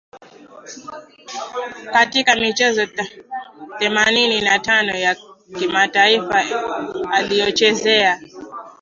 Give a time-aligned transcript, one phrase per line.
[1.93, 2.87] katika michezo
[3.79, 5.15] themanini na tano ya
[5.59, 6.45] kimataifa
[7.11, 8.21] ailiyochezea